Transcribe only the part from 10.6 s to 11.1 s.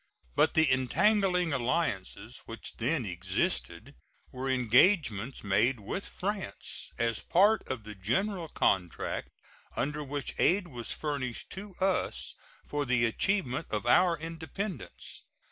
was